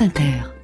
[0.00, 0.59] France Inter.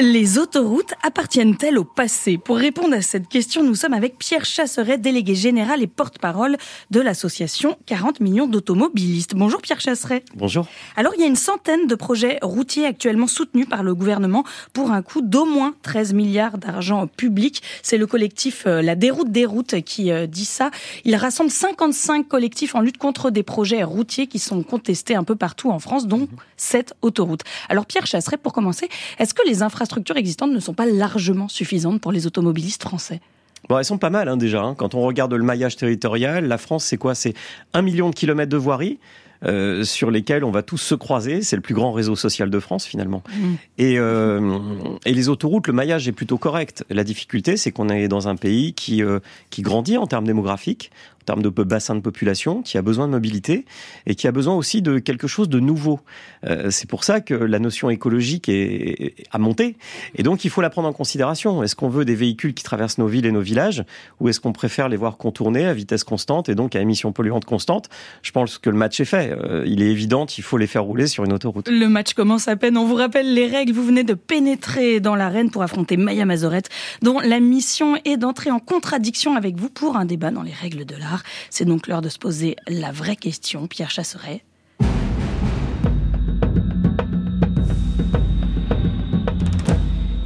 [0.00, 2.38] Les autoroutes appartiennent-elles au passé?
[2.38, 6.56] Pour répondre à cette question, nous sommes avec Pierre Chasseret, délégué général et porte-parole
[6.90, 9.34] de l'association 40 millions d'automobilistes.
[9.34, 10.24] Bonjour Pierre Chasseret.
[10.34, 10.66] Bonjour.
[10.96, 14.42] Alors il y a une centaine de projets routiers actuellement soutenus par le gouvernement
[14.72, 17.62] pour un coût d'au moins 13 milliards d'argent public.
[17.82, 20.70] C'est le collectif euh, La Déroute des routes qui euh, dit ça.
[21.04, 25.36] Il rassemble 55 collectifs en lutte contre des projets routiers qui sont contestés un peu
[25.36, 26.26] partout en France, dont
[26.56, 27.42] 7 autoroutes.
[27.68, 31.48] Alors Pierre Chasseret, pour commencer, est-ce que les infrastructures structures existantes ne sont pas largement
[31.48, 33.20] suffisantes pour les automobilistes français
[33.68, 34.62] Bon, elles sont pas mal hein, déjà.
[34.62, 34.74] Hein.
[34.74, 37.14] Quand on regarde le maillage territorial, la France, c'est quoi?
[37.14, 37.34] C'est
[37.74, 38.98] un million de kilomètres de voirie.
[39.46, 41.40] Euh, sur lesquels on va tous se croiser.
[41.40, 43.22] C'est le plus grand réseau social de France finalement.
[43.26, 43.54] Mmh.
[43.78, 44.58] Et, euh,
[45.06, 46.84] et les autoroutes, le maillage est plutôt correct.
[46.90, 50.90] La difficulté, c'est qu'on est dans un pays qui, euh, qui grandit en termes démographiques
[51.22, 53.64] en termes de bassin de population, qui a besoin de mobilité
[54.06, 56.00] et qui a besoin aussi de quelque chose de nouveau.
[56.46, 59.76] Euh, c'est pour ça que la notion écologique est, a monté
[60.14, 61.62] et donc il faut la prendre en considération.
[61.62, 63.84] Est-ce qu'on veut des véhicules qui traversent nos villes et nos villages
[64.18, 67.44] ou est-ce qu'on préfère les voir contourner à vitesse constante et donc à émissions polluantes
[67.44, 67.88] constantes?
[68.22, 69.32] Je pense que le match est fait.
[69.32, 71.68] Euh, il est évident qu'il faut les faire rouler sur une autoroute.
[71.68, 72.76] Le match commence à peine.
[72.76, 73.72] On vous rappelle les règles.
[73.72, 76.68] Vous venez de pénétrer dans l'arène pour affronter Maya Mazorette,
[77.02, 80.84] dont la mission est d'entrer en contradiction avec vous pour un débat dans les règles
[80.84, 81.09] de l'art.
[81.50, 83.66] C'est donc l'heure de se poser la vraie question.
[83.66, 84.44] Pierre Chasseret,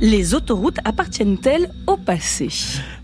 [0.01, 2.49] les autoroutes appartiennent-elles passé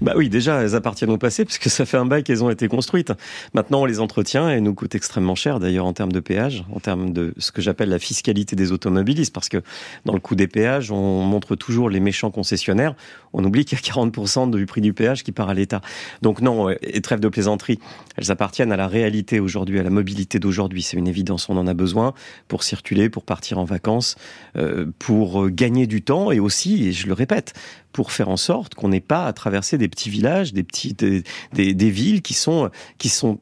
[0.01, 2.69] Bah oui, déjà, elles appartiennent au passé puisque ça fait un bail qu'elles ont été
[2.69, 3.13] construites.
[3.55, 6.81] Maintenant, on les entretient et nous coûte extrêmement cher d'ailleurs en termes de péage, en
[6.81, 9.63] termes de ce que j'appelle la fiscalité des automobilistes parce que
[10.05, 12.95] dans le coût des péages, on montre toujours les méchants concessionnaires.
[13.33, 15.81] On oublie qu'il y a 40% du prix du péage qui part à l'État.
[16.23, 17.79] Donc non, et trêve de plaisanterie,
[18.17, 20.83] elles appartiennent à la réalité aujourd'hui, à la mobilité d'aujourd'hui.
[20.83, 22.15] C'est une évidence, on en a besoin
[22.49, 24.17] pour circuler, pour partir en vacances,
[24.57, 27.55] euh, pour gagner du temps et aussi, et je le répète,
[27.93, 31.75] pour faire en sorte qu'on n'ait pas à traverser des petits villages, des petites, des,
[31.75, 33.39] des, villes qui sont, qui sont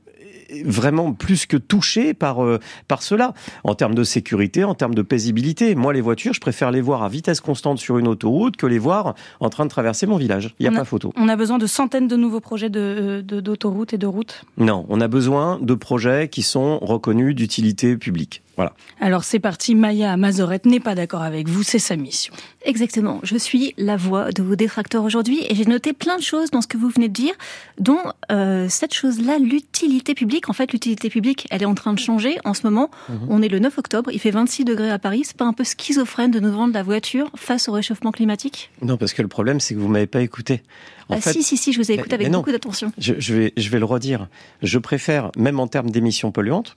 [0.65, 2.59] vraiment plus que touchées par euh,
[2.89, 5.75] par cela en termes de sécurité, en termes de paisibilité.
[5.75, 8.79] Moi, les voitures, je préfère les voir à vitesse constante sur une autoroute que les
[8.79, 10.55] voir en train de traverser mon village.
[10.59, 11.13] Il n'y a, pas photo.
[11.17, 14.45] On a besoin de centaines de nouveaux projets de d'autoroutes et de routes?
[14.57, 18.43] Non, on a besoin de projets qui sont reconnus d'utilité publique.
[18.59, 18.73] Voilà.
[19.01, 22.35] Alors c'est parti, Maya Mazorette n'est pas d'accord avec vous, c'est sa mission.
[22.65, 26.51] Exactement, je suis la voix de vos détracteurs aujourd'hui et j'ai noté plein de choses
[26.51, 27.35] dans ce que vous venez de dire,
[27.79, 28.01] dont
[28.33, 30.49] euh, cette chose-là, l'utilité publique.
[30.49, 32.91] En fait, l'utilité publique, elle est en train de changer en ce moment.
[33.09, 33.27] Mhm.
[33.29, 35.23] On est le 9 octobre, il fait 26 degrés à Paris.
[35.25, 38.73] C'est pas un peu schizophrène de nous vendre la voiture face au réchauffement climatique?
[38.83, 40.65] Non, parce que le problème, c'est que vous m'avez pas écouté.
[41.11, 42.91] ah si, si, si, je vous ai écouté avec beaucoup d'attention.
[42.99, 44.27] Je, je, vais, je vais le redire.
[44.65, 46.75] Je préfère, même en termes d'émissions polluantes,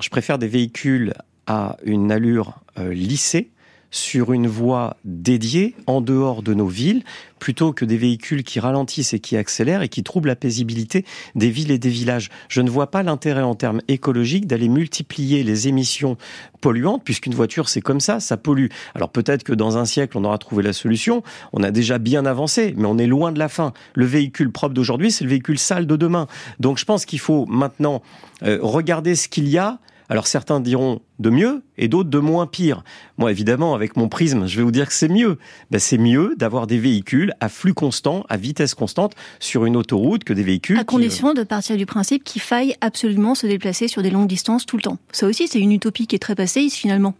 [0.00, 1.14] je préfère des véhicules
[1.46, 3.50] à une allure euh, lissée
[3.90, 7.02] sur une voie dédiée en dehors de nos villes,
[7.38, 11.50] plutôt que des véhicules qui ralentissent et qui accélèrent et qui troublent la paisibilité des
[11.50, 12.28] villes et des villages.
[12.48, 16.16] Je ne vois pas l'intérêt en termes écologiques d'aller multiplier les émissions
[16.60, 18.68] polluantes, puisqu'une voiture c'est comme ça, ça pollue.
[18.94, 21.22] Alors peut-être que dans un siècle on aura trouvé la solution,
[21.52, 23.72] on a déjà bien avancé, mais on est loin de la fin.
[23.94, 26.26] Le véhicule propre d'aujourd'hui, c'est le véhicule sale de demain.
[26.60, 28.02] Donc je pense qu'il faut maintenant
[28.42, 29.78] euh, regarder ce qu'il y a,
[30.10, 32.82] alors certains diront de mieux et d'autres de moins pire.
[33.16, 35.38] Moi, évidemment, avec mon prisme, je vais vous dire que c'est mieux.
[35.70, 40.24] Ben, c'est mieux d'avoir des véhicules à flux constant, à vitesse constante, sur une autoroute
[40.24, 40.78] que des véhicules.
[40.78, 44.66] À condition de partir du principe qu'il faille absolument se déplacer sur des longues distances
[44.66, 44.98] tout le temps.
[45.12, 47.14] Ça aussi, c'est une utopie qui est très passéiste finalement.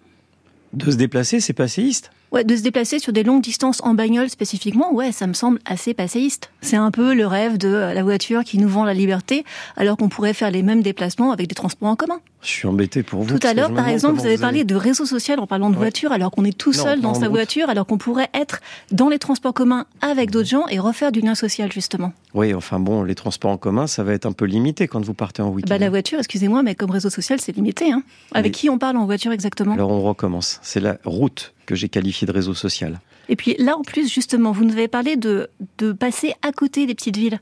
[0.73, 4.31] De se déplacer, c'est passéiste Ouais, de se déplacer sur des longues distances en bagnole
[4.31, 6.51] spécifiquement, ouais, ça me semble assez passéiste.
[6.61, 9.45] C'est un peu le rêve de la voiture qui nous vend la liberté,
[9.77, 12.21] alors qu'on pourrait faire les mêmes déplacements avec des transports en commun.
[12.43, 13.37] Je suis embêté pour vous.
[13.37, 16.13] Tout à l'heure, par exemple, vous avez parlé de réseau social en parlant de voiture,
[16.13, 18.61] alors qu'on est tout seul dans sa voiture, alors qu'on pourrait être
[18.93, 22.13] dans les transports communs avec d'autres gens et refaire du lien social, justement.
[22.33, 25.15] Oui, enfin bon, les transports en commun, ça va être un peu limité quand vous
[25.15, 25.69] partez en week-end.
[25.69, 27.91] Bah, la voiture, excusez-moi, mais comme réseau social, c'est limité.
[27.91, 28.05] Hein.
[28.33, 29.75] Avec qui on parle en voiture exactement?
[29.75, 30.61] Alors on recommence.
[30.63, 33.01] C'est la route que j'ai qualifiée de réseau social.
[33.29, 36.85] Et puis là, en plus, justement, vous nous avez parlé de, de passer à côté
[36.85, 37.39] des petites villes.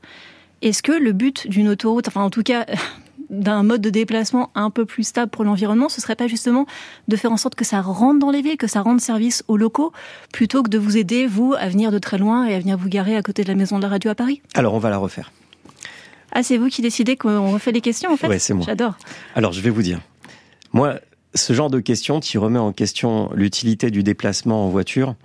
[0.61, 2.67] Est-ce que le but d'une autoroute, enfin en tout cas
[3.31, 6.67] d'un mode de déplacement un peu plus stable pour l'environnement, ce serait pas justement
[7.07, 9.57] de faire en sorte que ça rentre dans les villes, que ça rende service aux
[9.57, 9.93] locaux,
[10.31, 12.87] plutôt que de vous aider, vous, à venir de très loin et à venir vous
[12.87, 14.43] garer à côté de la maison de la radio à Paris?
[14.53, 15.31] Alors, on va la refaire.
[16.33, 18.27] Ah, c'est vous qui décidez qu'on refait les questions, en fait?
[18.27, 18.63] Oui, c'est moi.
[18.67, 18.95] J'adore.
[19.33, 19.99] Alors, je vais vous dire.
[20.71, 20.99] Moi,
[21.35, 25.15] ce genre de questions qui remet en question l'utilité du déplacement en voiture,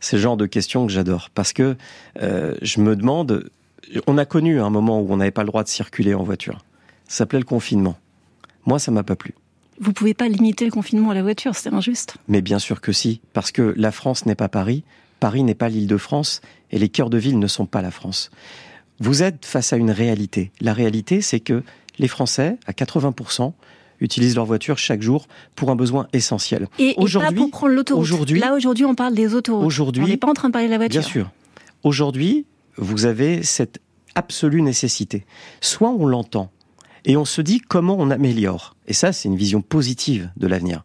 [0.00, 1.30] c'est le genre de questions que j'adore.
[1.34, 1.76] Parce que
[2.22, 3.50] euh, je me demande,
[4.06, 6.58] on a connu un moment où on n'avait pas le droit de circuler en voiture.
[7.08, 7.96] Ça s'appelait le confinement.
[8.66, 9.34] Moi, ça m'a pas plu.
[9.80, 12.16] vous pouvez pas limiter le confinement à la voiture, c'est injuste.
[12.28, 14.84] Mais bien sûr que si, parce que la France n'est pas Paris,
[15.20, 16.40] Paris n'est pas l'île de France,
[16.70, 18.30] et les cœurs de ville ne sont pas la France.
[19.00, 20.52] Vous êtes face à une réalité.
[20.60, 21.62] La réalité, c'est que
[21.98, 23.52] les Français, à 80%,
[24.00, 26.68] utilisent leur voiture chaque jour pour un besoin essentiel.
[26.78, 28.02] Et, aujourd'hui, pour prendre l'autoroute.
[28.02, 29.64] Aujourd'hui, là aujourd'hui, on parle des autoroutes.
[29.64, 31.00] Aujourd'hui, on n'est pas en train de parler de la voiture.
[31.00, 31.30] Bien sûr.
[31.82, 32.46] Aujourd'hui,
[32.76, 33.80] vous avez cette
[34.14, 35.24] absolue nécessité.
[35.60, 36.50] Soit on l'entend
[37.04, 38.76] et on se dit comment on améliore.
[38.86, 40.84] Et ça, c'est une vision positive de l'avenir.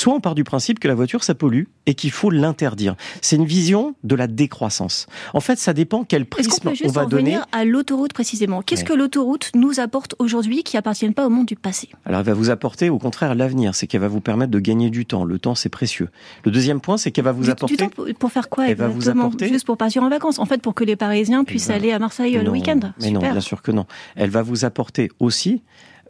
[0.00, 2.96] Soit on part du principe que la voiture, ça pollue et qu'il faut l'interdire.
[3.20, 5.06] C'est une vision de la décroissance.
[5.34, 7.36] En fait, ça dépend quel prisme on, peut juste on va en donner.
[7.52, 8.62] à l'autoroute précisément?
[8.62, 11.90] Qu'est-ce que l'autoroute nous apporte aujourd'hui qui appartiennent pas au monde du passé?
[12.06, 13.74] Alors, elle va vous apporter au contraire l'avenir.
[13.74, 15.24] C'est qu'elle va vous permettre de gagner du temps.
[15.24, 16.08] Le temps, c'est précieux.
[16.46, 17.76] Le deuxième point, c'est qu'elle va vous apporter.
[17.76, 19.48] Du temps pour faire quoi Elle va vous apporter.
[19.48, 20.38] Juste pour partir en vacances.
[20.38, 22.80] En fait, pour que les Parisiens puissent eh ben, aller à Marseille le week-end.
[23.02, 23.84] Mais non, bien sûr que non.
[24.16, 25.60] Elle va vous apporter aussi.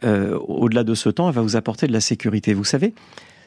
[0.05, 2.53] Euh, au-delà de ce temps, elle va vous apporter de la sécurité.
[2.53, 2.93] Vous savez,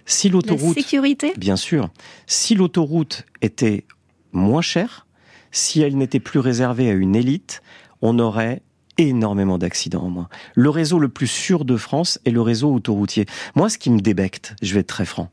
[0.07, 0.75] si l'autoroute.
[0.75, 1.91] sécurité Bien sûr.
[2.27, 3.85] Si l'autoroute était
[4.33, 5.07] moins chère,
[5.51, 7.63] si elle n'était plus réservée à une élite,
[8.03, 8.63] on aurait
[8.99, 10.29] énormément d'accidents en moins.
[10.55, 13.27] Le réseau le plus sûr de France est le réseau autoroutier.
[13.55, 15.31] Moi, ce qui me débecte, je vais être très franc,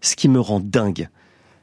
[0.00, 1.08] ce qui me rend dingue,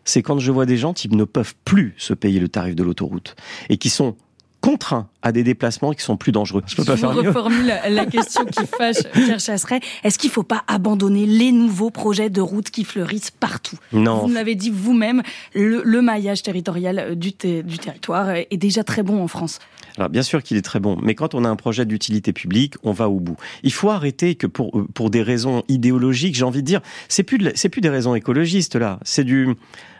[0.06, 2.84] c'est quand je vois des gens qui ne peuvent plus se payer le tarif de
[2.84, 3.36] l'autoroute
[3.70, 4.16] et qui sont
[4.62, 6.62] contraints à des déplacements qui sont plus dangereux.
[6.68, 7.30] Je peux pas faire mieux.
[7.30, 9.80] reformule la question qui fâche Pierre Chasseret.
[10.04, 13.78] Est-ce qu'il ne faut pas abandonner les nouveaux projets de routes qui fleurissent partout?
[13.92, 14.28] Non.
[14.28, 15.24] Vous l'avez dit vous-même,
[15.56, 19.58] le, maillage territorial du, du territoire est déjà très bon en France.
[19.98, 22.76] Alors bien sûr qu'il est très bon, mais quand on a un projet d'utilité publique,
[22.84, 23.38] on va au bout.
[23.64, 27.24] Il faut arrêter que pour euh, pour des raisons idéologiques, j'ai envie de dire, c'est
[27.24, 29.56] plus c'est plus des raisons écologistes là, c'est du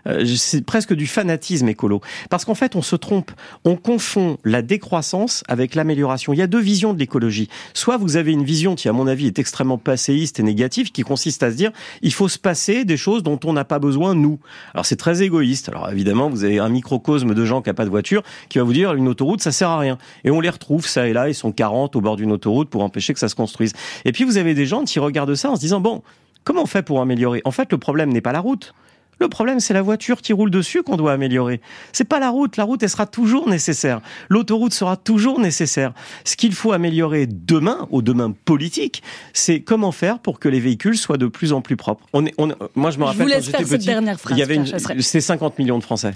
[0.08, 2.02] euh, c'est presque du fanatisme écolo.
[2.30, 3.32] Parce qu'en fait, on se trompe.
[3.64, 5.15] On confond la décroissance
[5.48, 6.34] avec l'amélioration.
[6.34, 7.50] Il y a deux visions de l'écologie.
[7.74, 11.04] Soit vous avez une vision qui, à mon avis, est extrêmement passéiste et négative, qui
[11.04, 11.72] consiste à se dire,
[12.02, 14.40] il faut se passer des choses dont on n'a pas besoin, nous.
[14.74, 15.70] Alors c'est très égoïste.
[15.70, 18.64] Alors évidemment, vous avez un microcosme de gens qui n'ont pas de voiture, qui va
[18.64, 19.98] vous dire, une autoroute, ça sert à rien.
[20.24, 22.84] Et on les retrouve, ça et là, ils sont 40 au bord d'une autoroute pour
[22.84, 23.74] empêcher que ça se construise.
[24.04, 26.02] Et puis vous avez des gens qui regardent ça en se disant, bon,
[26.44, 27.42] comment on fait pour améliorer?
[27.46, 28.74] En fait, le problème n'est pas la route.
[29.20, 31.62] Le problème, c'est la voiture qui roule dessus qu'on doit améliorer.
[31.94, 32.58] C'est pas la route.
[32.58, 34.02] La route, elle sera toujours nécessaire.
[34.30, 35.94] L'autoroute sera toujours nécessaire.
[36.24, 39.04] Ce qu'il faut améliorer demain, au demain politique,
[39.34, 42.06] c'est comment faire pour que les véhicules soient de plus en plus propres.
[42.14, 43.90] On est, on, moi, je me rappelle quand j'étais petit,
[44.32, 44.60] il y avait
[45.00, 46.14] c'est 50 millions de Français.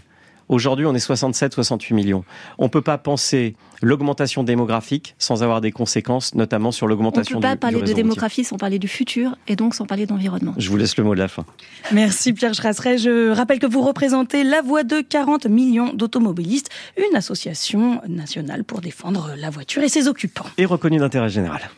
[0.50, 2.26] Aujourd'hui, on est 67-68 millions.
[2.58, 7.46] On ne peut pas penser l'augmentation démographique sans avoir des conséquences, notamment sur l'augmentation du
[7.46, 10.08] On ne peut pas parler de démographie sans parler du futur et donc sans parler
[10.08, 10.56] d'environnement.
[10.58, 11.46] Je vous laisse le mot de la fin.
[11.92, 12.98] Merci Pierre Chasseret.
[12.98, 18.82] Je rappelle que vous représentez la voix de 40 millions d'automobilistes, une association nationale pour
[18.82, 20.46] défendre la voiture et ses occupants.
[20.58, 21.70] Et reconnue d'intérêt général.